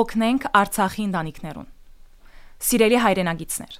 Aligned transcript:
օգնենք 0.00 0.48
Արցախի 0.60 1.04
ընտանիքներուն։ 1.10 1.68
Սիրելի 2.70 2.98
հայրենագիտներ, 3.04 3.78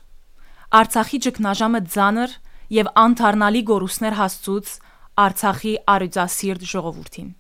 Արցախի 0.80 1.18
ճգնաժամը 1.26 1.80
ծանր 1.94 2.36
եւ 2.80 2.90
անթարնալի 3.04 3.62
գորուսներ 3.70 4.16
հասցուց 4.20 4.72
Արցախի 5.20 5.72
արյուծասիրտ 5.94 6.66
ժողովրդին։ 6.70 7.30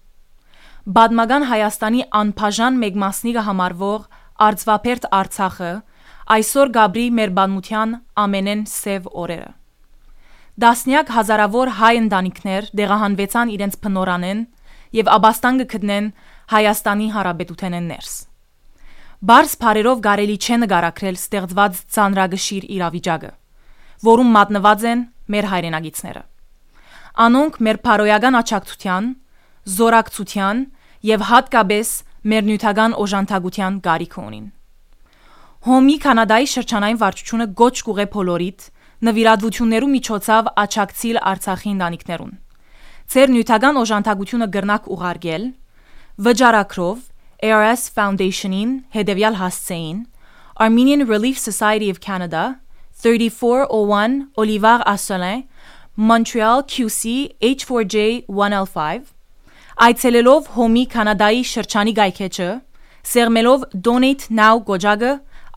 Բադմական 0.96 1.44
Հայաստանի 1.50 2.02
անբաժան 2.20 2.80
մեկ 2.82 2.98
մասնիկը 3.04 3.44
համարվող 3.46 4.06
Արծվապերտ 4.46 5.06
Արցախը 5.20 5.72
այսօր 6.36 6.72
Գաբրի 6.76 7.06
մեր 7.18 7.32
բանության 7.36 7.94
ամենեն 8.24 8.64
սև 8.70 9.10
օրերը։ 9.22 9.50
Դասնյակ 10.64 11.12
հազարավոր 11.16 11.72
հայ 11.80 11.92
ընտանիքներ 12.00 12.70
դեղահանվեցան 12.80 13.52
իրենց 13.56 13.78
փնորանեն 13.84 14.42
եւ 15.00 15.12
աբաստան 15.20 15.62
գտնեն 15.74 16.10
Հայաստանի 16.50 17.08
Հարաբերութենեն 17.14 17.88
ներս։ 17.94 18.12
Բարս 19.20 19.58
բարերով 19.60 19.98
կարելի 20.00 20.34
չէ 20.40 20.56
նկարագրել 20.62 21.16
ստեղծված 21.18 21.80
ցանրագշիր 21.92 22.64
իրավիճակը, 22.72 23.28
որում 24.08 24.30
մատնված 24.36 24.86
են 24.90 25.02
մեր 25.34 25.48
հայրենագիտները։ 25.50 26.22
Անոնք 27.24 27.58
մեր 27.66 27.78
փարոյական 27.84 28.38
աճակցության, 28.40 29.10
զորակցության 29.76 30.62
եւ 31.10 31.26
հատկապես 31.32 31.92
մեր 32.32 32.48
նյութական 32.48 32.96
օժանդակության 33.04 33.78
գարիք 33.84 34.16
ունին։ 34.24 34.48
Հոմի 35.68 35.96
կանադայի 36.00 36.50
շրջանային 36.56 37.00
վարչությունը 37.04 37.46
գոչ 37.60 37.76
կուղե 37.90 38.08
փոլորիտ 38.16 38.68
նվիրատվություններու 39.04 39.94
միջոցով 40.00 40.52
աճակցիլ 40.64 41.22
Արցախի 41.28 41.70
ընտանիքներուն։ 41.76 42.34
Ձեր 43.10 43.32
նյութական 43.36 43.84
օժանդակությունը 43.84 44.52
գրնակ 44.56 44.92
ուղարկել 44.96 45.44
վճարակրով 46.24 47.08
ARS 47.42 47.88
Foundation-ին 47.88 48.72
հետևյալ 48.92 49.38
հասցեին 49.40 50.00
Armenian 50.60 51.06
Relief 51.08 51.38
Society 51.38 51.88
of 51.88 52.00
Canada 52.00 52.60
3401 53.02 54.28
Olivar 54.36 54.84
Asselin 54.84 55.46
Montreal 55.96 56.62
QC 56.62 57.32
H4J 57.40 58.26
1L5 58.28 59.08
Այցելելով 59.86 60.50
Հոմի 60.56 60.84
Կանադայի 60.92 61.40
շրջանի 61.52 61.94
գայքեչը 62.00 62.48
սերմելով 63.12 63.64
Donate 63.88 64.28
Now 64.28 64.60
գոճակը 64.68 65.12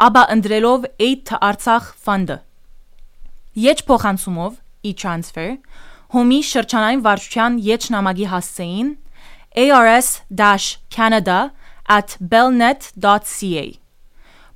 ապա 0.07 0.23
ընդրելով 0.37 0.87
8 1.09 1.33
Artsakh 1.49 1.89
Fund-ը 2.05 2.37
Եջ 3.59 3.83
փոխանցումով 3.91 4.55
e-transfer 4.87 5.49
Հոմի 6.15 6.39
շրջանային 6.47 7.03
վարչության 7.03 7.59
եջնամագի 7.67 8.29
հասցեին 8.31 8.95
ars-canada@belnet.ca 11.89 13.65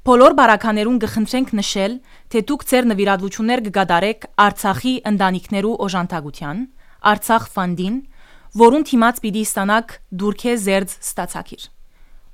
Բոլոր 0.08 0.34
բարականերուն 0.40 1.00
գխնդրենք 1.04 1.50
նշել, 1.60 1.94
թե 2.32 2.40
դուք 2.48 2.62
ձեր 2.72 2.86
նվիրատվություններ 2.92 3.60
կգադարեք 3.66 4.20
Արցախի 4.40 4.94
ընտանիքներու 5.12 5.74
օժանդակության, 5.84 6.58
Արցախ 7.12 7.44
ֆանդին, 7.58 7.98
որուն 8.64 8.88
թիմած 8.88 9.20
պիտի 9.26 9.44
ստանաք 9.48 9.92
դուրքե 10.24 10.54
զերծ 10.64 10.96
ստացակիր։ 11.04 11.64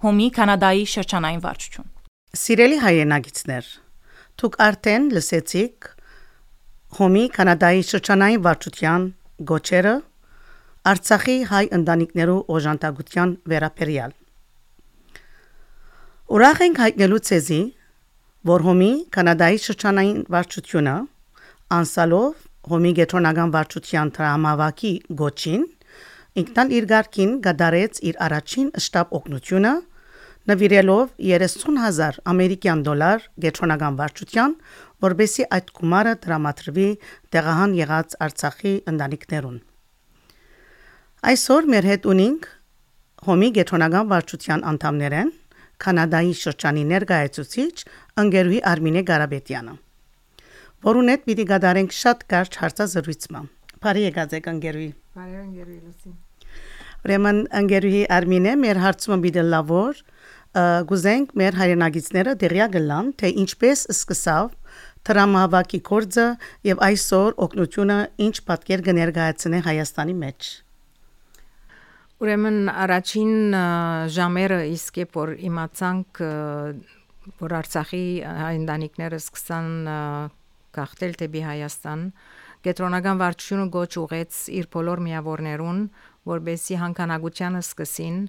Հոմի 0.06 0.28
կանադայի 0.38 0.86
շրջանային 0.94 1.42
վարչություն։ 1.44 1.90
Սիրելի 2.44 2.78
հայրենագիտներ, 2.86 3.66
դուք 4.38 4.54
արդեն 4.70 5.04
լսեցիք 5.18 5.92
Հոմի 6.94 7.26
կանադայի 7.34 7.84
շրջանային 7.90 8.42
վարչության 8.46 9.02
գոչերը 9.50 9.96
Արցախի 10.94 11.38
հայ 11.50 11.66
ընտանիքներու 11.80 12.42
օժանդակության 12.54 13.30
վերապերյալ։ 13.50 14.12
Ուրախ 16.34 16.60
ենք 16.66 16.80
հայտնելու 16.82 17.18
ցեզի, 17.30 17.58
որ 18.50 18.64
Հոմի 18.66 18.88
կանադայի 19.14 19.58
շրջանային 19.64 20.22
վարչությունը 20.34 20.94
անսալով 21.78 22.40
Հոմի 22.72 22.94
գետրոնական 23.00 23.52
վարչության 23.54 24.12
տրամավակի 24.16 24.94
գոչին 25.20 25.68
ինքնալ 26.42 26.74
իր 26.78 26.88
ղարքին 26.94 27.36
գդարեց 27.46 28.00
իր 28.10 28.18
առաջին 28.28 28.72
շտաբ 28.86 29.14
օգնությունը 29.20 29.74
նվիրելով 30.54 31.14
30000 31.28 32.18
ամերիկյան 32.34 32.82
դոլար 32.90 33.30
գետրոնական 33.46 34.02
վարչության, 34.02 34.58
որբեսի 35.06 35.48
այդ 35.60 35.72
գումարը 35.78 36.16
դրամատրվի 36.26 36.90
տեղահան 37.38 37.78
եղած 37.84 38.18
Արցախի 38.26 38.74
ընտանիքներուն։ 38.90 39.62
Այսօր 41.30 41.72
մեր 41.78 41.92
հետ 41.94 42.12
ունենք 42.16 42.52
Հոմի 43.24 43.54
գետրոնական 43.62 44.08
վարչության 44.10 44.68
անդամներեն 44.74 45.30
Կանադայի 45.84 46.36
շրջանի 46.42 46.84
ներկայացուցիչ 46.94 47.76
ընկերուհի 48.24 48.60
Արմինե 48.74 49.04
Գարաբետյանը։ 49.10 49.76
Որուն 50.84 51.12
հետ 51.14 51.26
պիտի 51.28 51.46
գդարենք 51.54 51.98
շատ 52.04 52.24
կարճ 52.34 52.60
հարցազրույցը։ 52.64 53.44
Բարի 53.84 54.04
եկած 54.04 54.38
եք 54.40 54.48
ընկերուհի։ 54.54 54.92
Բարի 55.18 55.38
ընկերուհի 55.44 55.80
լուսին։ 55.84 56.16
Ուրեմն 57.04 57.40
ընկերուհի 57.60 58.02
Արմինե 58.18 58.52
մեր 58.64 58.78
հարցումը 58.84 59.18
պիտի 59.24 59.44
լավոր 59.54 60.02
գուզենք 60.90 61.32
մեր 61.42 61.56
հայրենագիցները 61.60 62.34
դերյա 62.44 62.68
գլան, 62.76 63.08
թե 63.20 63.32
ինչպես 63.44 63.80
սկսավ 63.94 64.52
տրամահավաքի 65.10 65.80
կորձը 65.90 66.28
եւ 66.70 66.84
այսօր 66.88 67.36
օգնությունը 67.48 67.98
ինչ 68.28 68.36
պատկեր 68.50 68.84
կներկայացնի 68.88 69.60
Հայաստանի 69.68 70.16
մեջ։ 70.24 70.52
Ուրեմն 72.24 72.70
առաջին 72.72 73.34
ժամերը 74.16 74.60
իսկ 74.72 75.00
է 75.04 75.06
որ 75.12 75.34
իմացանք 75.44 76.22
որ 77.42 77.56
Արցախի 77.60 78.06
հայնդանիկները 78.24 79.20
սկսան 79.20 79.68
գաղթել 80.78 81.18
դեպի 81.20 81.42
Հայաստան 81.48 82.06
Գետրոնական 82.64 83.20
վարչությունը 83.20 83.66
գոչ 83.76 83.92
ուղեց 84.00 84.36
իր 84.56 84.68
բոլոր 84.72 85.00
միավորներուն, 85.04 85.80
որբեսի 86.32 86.78
հանքանագությանը 86.80 87.62
սկսին 87.68 88.22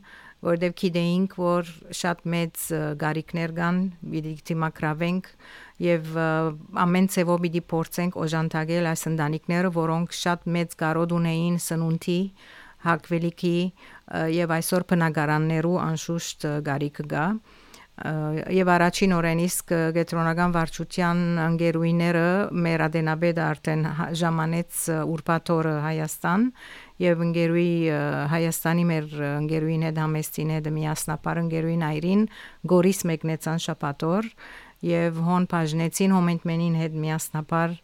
որովհետև 0.45 0.75
գիտեինք, 0.81 1.37
որ 1.41 1.71
շատ 2.01 2.25
մեծ 2.35 2.65
գարիկներ 3.01 3.55
կան, 3.61 3.79
պիտի 4.11 4.35
դիմակրավենք 4.51 5.31
եւ 5.85 6.11
ամեն 6.85 7.09
ցևով 7.15 7.41
պիտի 7.47 7.63
փորձենք 7.71 8.19
օժանդակել 8.25 8.91
այս 8.91 9.07
ընտանիքները, 9.15 9.71
որոնք 9.79 10.19
շատ 10.19 10.51
մեծ 10.59 10.77
կարոտ 10.83 11.17
ունեին 11.21 11.57
սնունդի 11.65 12.21
հակվելիքի 12.85 13.59
եւ 14.37 14.57
այսօր 14.59 14.87
բնակարաններու 14.95 15.77
անշուշտ 15.89 16.49
գարիկը 16.69 17.07
գա 17.15 17.27
եւ 17.95 18.71
առաջին 18.75 19.13
օրեն 19.15 19.41
իսկ 19.45 19.69
գետրոնական 19.95 20.55
վարչության 20.57 21.19
ընկերուիները 21.45 22.25
մեր 22.67 22.83
ադենաբեդը 22.89 23.43
արդեն 23.45 23.85
ժամանեց 24.19 24.81
ուրբաթորը 25.15 25.75
Հայաստան 25.85 26.49
եւ 27.05 27.23
ընկերուի 27.29 27.71
Հայաստանի 28.35 28.87
մեր 28.91 29.15
ընկերուին 29.29 29.87
հետ 29.87 30.01
համեստին 30.03 30.53
հետ 30.57 30.69
միասնապար 30.75 31.41
ընկերուին 31.45 31.87
այրին 31.93 32.27
գորիս 32.75 33.01
մեկնեցան 33.15 33.65
շապատոր 33.69 34.31
եւ 34.91 35.23
հոն 35.31 35.49
բաժնեցին 35.55 36.19
հոմենտմենին 36.19 36.77
հետ 36.83 36.99
միասնապար 37.05 37.79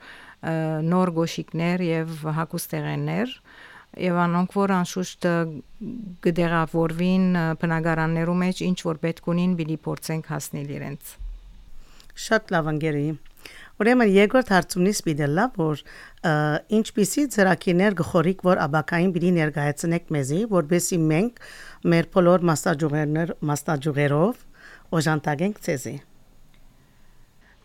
նոր 0.91 1.11
գոշիկներ 1.21 1.87
եւ 1.87 2.22
հակուստեղեններ 2.41 3.38
եւ 3.98 4.19
անոնք 4.25 4.52
որ 4.54 4.72
անշուշտ 4.76 5.26
գդերավորվին 6.26 7.25
բնակարաններու 7.62 8.37
մեջ 8.42 8.62
ինչ 8.69 8.78
որ 8.87 9.00
պետք 9.06 9.31
ունին 9.34 9.56
բիլի 9.58 9.78
փորձենք 9.87 10.31
հասնել 10.31 10.70
իրենց 10.76 11.16
շատ 12.26 12.54
լավ 12.54 12.70
ընկերի 12.75 13.08
Ուրեմն 13.81 14.10
երկրորդ 14.12 14.50
հարցումից 14.52 14.98
պիտելա 15.06 15.44
որ 15.56 15.82
ինչպիսի 16.78 17.22
ծրագիրներ 17.34 17.96
գխորիկ 18.00 18.44
որ 18.44 18.60
աբակային 18.66 19.14
բիլի 19.14 19.31
ներկայացնեք 19.38 20.12
մեզի 20.16 20.40
որբեսի 20.52 20.98
մենք 21.06 21.40
մեր 21.94 22.10
բոլոր 22.19 22.46
մասնաճյուղերներ 22.50 23.34
մասնաճյուղերով 23.50 24.44
օժանդակենք 25.00 25.64
ցեզի 25.64 25.96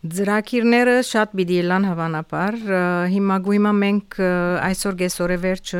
Ձրակիրները 0.06 0.94
շատ 1.08 1.32
պիտի 1.38 1.56
լան 1.66 1.84
հավանաբար 1.88 2.56
հիմա 3.10 3.36
գույմա 3.46 3.70
մենք 3.76 4.16
այսօր 4.66 4.96
գեսորե 5.02 5.36
վերջ 5.44 5.72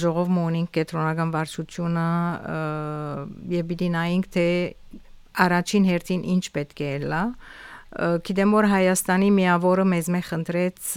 ժողով 0.00 0.32
մոնինք 0.36 0.72
կենտրոնական 0.74 1.34
վարչությունը 1.34 2.06
եւ 3.54 3.68
պիտի 3.70 3.88
նայենք 3.94 4.28
թե 4.34 4.46
առաջին 5.44 5.86
հերթին 5.90 6.26
ինչ 6.34 6.44
պետք 6.56 6.82
է 6.84 6.90
լա 7.14 7.22
Գիտեմ 8.26 8.54
որ 8.58 8.66
Հայաստանի 8.72 9.28
միավորը 9.38 9.84
մեզ 9.92 10.08
մե 10.10 10.20
խնդրեց 10.28 10.88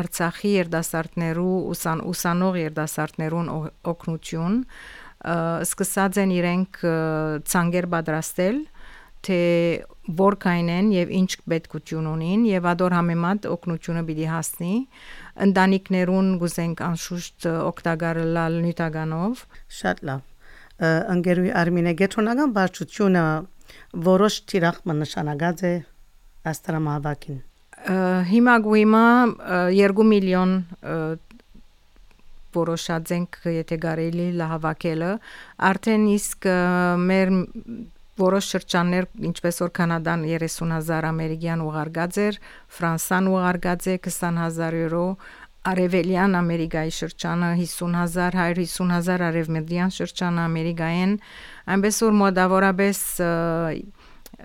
Արցախի 0.00 0.50
երդասարտներու 0.56 1.54
ուսան 1.70 2.02
ուսանող 2.10 2.58
երդասարտներուն 2.64 3.52
օգնություն 3.94 4.56
սկսած 5.70 6.18
են 6.24 6.34
իրենք 6.40 6.82
ցանգեր 7.52 7.88
պատրաստել 7.94 8.60
թե 9.26 9.40
որքան 10.20 10.70
են 10.74 10.90
եւ 10.94 11.12
ինչ 11.20 11.30
պետքություն 11.52 12.08
ունին 12.10 12.46
եւ 12.50 12.66
ադոր 12.72 12.96
համեմատ 12.98 13.46
օգնությունը 13.50 14.02
պիտի 14.08 14.26
հասնի 14.30 14.74
ընտանիքներուն 15.46 16.32
գուզենք 16.40 16.82
անշուշտ 16.88 17.48
օկտագարլալ 17.52 18.58
նյութականով 18.64 19.44
շատ 19.80 20.04
լավ 20.10 20.26
ընկերուի 21.14 21.54
Արմինե 21.60 21.94
գետրոնական 22.00 22.54
վարչությունը 22.56 23.24
Որոշ 24.10 24.36
թիրախ 24.50 24.82
նշանակած 24.86 25.62
է 25.66 25.72
աստրամավակին։ 26.50 27.38
Հիմա 28.30 28.54
գույմա 28.66 29.04
2 29.76 30.06
միլիոն 30.10 30.52
որոշած 32.56 33.12
ենք 33.16 33.38
եթե 33.54 33.78
կարելի 33.84 34.26
լահավաքելը 34.40 35.10
արդեն 35.70 36.06
իսկ 36.16 36.48
մեր 37.10 37.32
որոշ 38.20 38.48
շրջաններ 38.54 39.06
ինչպես 39.30 39.62
որ 39.64 39.70
կանադան 39.80 40.24
30000 40.30 41.10
ամերիկյան 41.10 41.62
ուղարկած 41.66 42.18
էր 42.26 42.40
ֆրանսան 42.78 43.30
ուղարկած 43.34 43.88
է 43.90 43.94
20000 44.08 44.80
եվրո 44.80 45.06
Արևելյան 45.60 46.36
Ամերիկայի 46.38 46.92
շրջանը 46.96 47.48
50000 47.60 48.36
150000 48.64 49.24
արևմտյան 49.26 49.90
շրջանը 49.92 50.44
Ամերիկայեն 50.48 51.12
այնպես 51.74 51.98
որ 52.06 52.14
մոտավորապես 52.20 53.02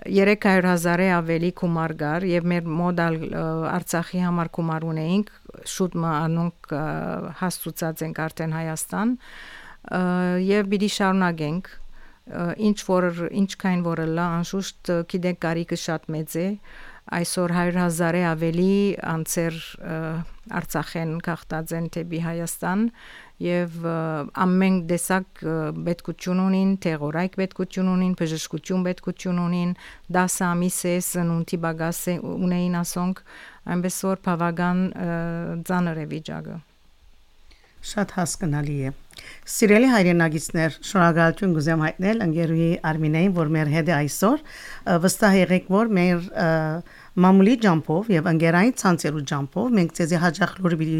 300.000-ը 0.04 1.06
ավելի 1.16 1.50
գումար 1.56 1.94
գար 2.02 2.26
եւ 2.28 2.48
մեր 2.52 2.68
մոդալ 2.82 3.16
Արցախի 3.72 4.20
համար 4.26 4.50
գումար 4.58 4.86
ունեինք 4.92 5.32
շուտ 5.72 5.96
մանոնք 6.04 6.72
հաստուցած 7.40 8.04
ենք 8.10 8.22
արդեն 8.26 8.56
Հայաստան 8.60 9.16
եւ 10.52 10.70
պիտի 10.74 10.90
շարունակենք 11.00 11.72
ինչ 12.26 12.78
որ 12.88 13.06
ինչքան 13.42 13.86
որ 13.86 14.04
լա 14.18 14.26
անշուշտ 14.40 14.92
գիտեք 15.12 15.40
կարիքը 15.46 15.78
շատ 15.86 16.08
մեծ 16.16 16.36
է 16.42 16.46
այսօր 17.06 17.52
100.000-ը 17.54 18.22
ավելի 18.32 18.72
անցեր 19.14 19.58
Արցախեն 20.58 21.12
կախտած 21.26 21.74
են 21.78 21.86
դեպի 21.94 22.20
Հայաստան 22.24 22.82
եւ 23.46 23.86
ամեն 24.42 24.80
տեսակ 24.90 25.44
պետքություն 25.86 26.42
ունին, 26.46 26.74
թեղորայք 26.82 27.38
պետքություն 27.42 27.92
ունին, 27.94 28.14
բժշկություն 28.18 28.86
պետքություն 28.90 29.40
ունին, 29.44 29.74
10 30.18 30.38
ամիս 30.50 30.78
է 30.90 30.94
սնունդի 31.12 31.62
բագաս 31.66 32.02
ունեին 32.34 32.78
ասոնք, 32.82 33.24
այնպես 33.76 34.02
որ 34.10 34.22
բավական 34.26 34.84
ծանր 35.68 36.02
է 36.02 36.06
վիճակը։ 36.16 36.60
Շատ 37.86 38.16
հասկանալի 38.18 38.78
է։ 38.90 38.96
Սիրելի 39.56 39.88
հայրենագիտներ, 39.94 40.78
շնորհակալություն 40.90 41.56
գուզեմ 41.56 41.84
հայտնել 41.86 42.22
ընկերուհի 42.26 42.70
Արմինեին, 42.92 43.34
որ 43.36 43.52
մեր 43.56 43.72
հետ 43.76 43.90
է 43.90 43.96
այսօր։ 43.96 44.46
Վստահ 45.06 45.36
եղեք, 45.46 45.68
որ 45.76 45.92
մեր 45.96 46.30
մամուլի 47.16 47.54
ջամփով 47.64 48.08
եւ 48.12 48.26
ընկերային 48.28 48.74
ցանցերու 48.80 49.22
ջամփով 49.30 49.68
մենք 49.76 49.92
ցեզի 49.96 50.18
հաջող 50.20 50.50
լուրի 50.66 50.96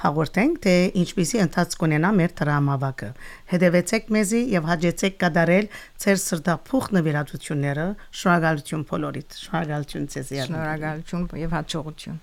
հաղորդենք 0.00 0.60
թե 0.64 0.74
ինչպիսի 1.02 1.42
ընթացք 1.44 1.84
ունենա 1.86 2.12
մեր 2.20 2.32
դրամավակը 2.40 3.10
հետևեցեք 3.52 4.08
մեզի 4.16 4.40
եւ 4.54 4.70
հաջեցեք 4.70 5.20
կդարել 5.20 5.68
ծեր 6.04 6.18
սրտափուխ 6.24 6.88
նվիրատությունները 6.96 7.86
շնորհակալություն 8.22 8.86
բոլորիդ 8.94 9.38
շնորհակալություն 9.44 10.10
ցեզի 10.16 10.42
շնորհակալություն 10.48 11.30
եւ 11.44 11.56
հաջողություն 11.60 12.18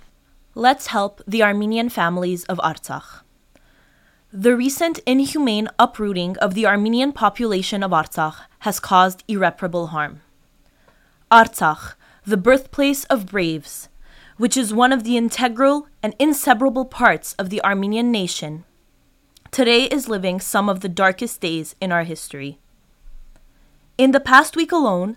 Let's 0.58 0.88
help 0.88 1.22
the 1.28 1.44
Armenian 1.46 1.90
families 1.94 2.44
of 2.50 2.58
Artsakh 2.66 3.27
The 4.34 4.58
recent 4.58 5.00
inhumane 5.06 5.70
uprooting 5.80 6.38
of 6.40 6.54
the 6.54 6.68
Armenian 6.68 7.14
population 7.14 7.82
of 7.82 7.92
Artsakh 7.92 8.36
has 8.60 8.78
caused 8.78 9.24
irreparable 9.30 9.88
harm. 9.88 10.20
Artsakh 11.32 11.94
the 12.26 12.36
birthplace 12.36 13.06
of 13.06 13.28
braves, 13.28 13.88
which 14.36 14.58
is 14.58 14.74
one 14.74 14.92
of 14.92 15.06
the 15.06 15.16
integral 15.16 15.88
and 16.04 16.14
inseparable 16.20 16.84
parts 16.84 17.36
of 17.36 17.50
the 17.50 17.64
Armenian 17.64 18.12
nation, 18.12 18.66
today 19.50 19.84
is 19.86 20.10
living 20.10 20.42
some 20.42 20.68
of 20.68 20.82
the 20.82 20.90
darkest 20.90 21.40
days 21.40 21.74
in 21.80 21.94
our 21.94 22.04
history. 22.04 22.60
In 23.98 24.12
the 24.12 24.20
past 24.20 24.58
week 24.58 24.74
alone, 24.74 25.16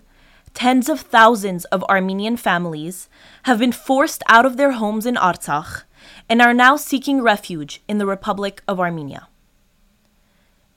tens 0.53 0.87
of 0.87 1.01
thousands 1.01 1.65
of 1.65 1.83
Armenian 1.89 2.37
families 2.37 3.09
have 3.43 3.59
been 3.59 3.73
forced 3.73 4.23
out 4.29 4.45
of 4.45 4.55
their 4.55 4.71
homes 4.71 5.05
in 5.05 5.15
Artsakh 5.15 5.83
and 6.29 6.41
are 6.41 6.53
now 6.53 6.75
seeking 6.75 7.21
refuge 7.21 7.81
in 7.87 7.97
the 7.97 8.05
Republic 8.05 8.61
of 8.67 8.79
Armenia. 8.79 9.27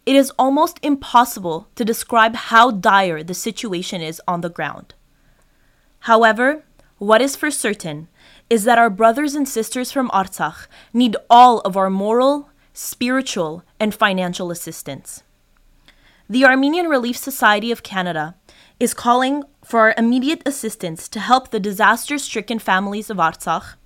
It 0.07 0.17
is 0.17 0.33
almost 0.39 0.79
impossible 0.83 1.69
to 1.77 1.85
describe 1.85 2.37
how 2.37 2.71
dire 2.71 3.23
the 3.23 3.35
situation 3.35 4.03
is 4.03 4.21
on 4.29 4.43
the 4.43 4.51
ground. 4.51 4.95
However, 6.01 6.65
what 6.99 7.23
is 7.23 7.37
for 7.37 7.51
certain 7.51 8.09
is 8.51 8.65
that 8.65 8.79
our 8.79 8.91
brothers 8.91 9.35
and 9.35 9.49
sisters 9.49 9.91
from 9.91 10.11
Artsakh 10.11 10.67
need 10.93 11.17
all 11.31 11.61
of 11.61 11.77
our 11.77 11.89
moral, 11.89 12.51
spiritual, 12.75 13.65
and 13.81 13.95
financial 13.95 14.51
assistance. 14.51 15.23
The 16.29 16.45
Armenian 16.45 16.89
Relief 16.89 17.17
Society 17.17 17.71
of 17.71 17.83
Canada 17.83 18.35
is 18.79 18.95
calling 18.95 19.45
for 19.65 19.81
our 19.81 19.95
immediate 19.97 20.43
assistance 20.47 21.09
to 21.09 21.21
help 21.21 21.51
the 21.51 21.61
disaster 21.61 22.19
stricken 22.19 22.59
families 22.59 23.09
of 23.09 23.17
Artsakh 23.17 23.77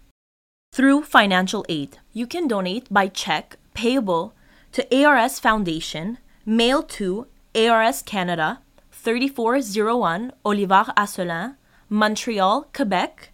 through 0.79 1.03
financial 1.03 1.67
aid. 1.69 1.99
You 2.13 2.27
can 2.27 2.49
donate 2.49 2.87
by 2.89 3.09
check 3.09 3.57
payable 3.75 4.33
to 4.73 5.05
ARS 5.05 5.39
Foundation, 5.41 6.19
mail 6.47 6.83
to 6.85 7.27
ARS 7.55 8.03
Canada, 8.03 8.61
3401 8.93 10.33
Olivar 10.45 10.95
Asselin, 10.95 11.57
Montreal, 11.89 12.69
Quebec, 12.73 13.33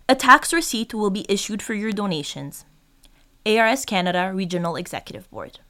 A 0.09 0.17
tax 0.17 0.53
receipt 0.53 0.93
will 0.93 1.11
be 1.11 1.25
issued 1.29 1.63
for 1.63 1.75
your 1.75 1.93
donations. 1.93 2.65
ARS 3.47 3.85
Canada 3.85 4.33
Regional 4.35 4.75
Executive 4.75 5.31
Board. 5.31 5.61